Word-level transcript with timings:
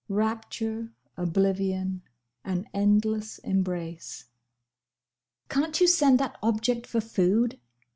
Rapture. 0.09 0.93
Oblivion. 1.15 2.01
An 2.43 2.67
endless 2.73 3.37
embrace. 3.37 4.25
"Can't 5.47 5.79
you 5.79 5.85
send 5.85 6.19
that 6.19 6.39
object 6.41 6.87
for 6.87 7.01
food?" 7.01 7.59